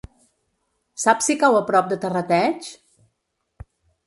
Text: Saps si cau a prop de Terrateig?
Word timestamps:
Saps 1.03 1.29
si 1.31 1.35
cau 1.43 1.57
a 1.57 1.61
prop 1.67 1.93
de 1.93 1.99
Terrateig? 2.07 2.71